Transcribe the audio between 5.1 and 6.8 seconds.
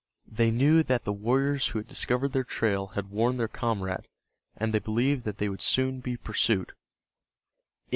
that they would soon be pursued.